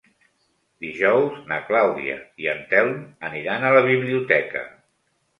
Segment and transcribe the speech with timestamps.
[0.83, 2.15] Dijous na Clàudia
[2.45, 2.95] i en Telm
[3.29, 4.65] aniran a la biblioteca.